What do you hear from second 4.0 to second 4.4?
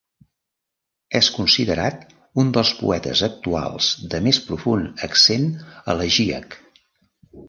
de més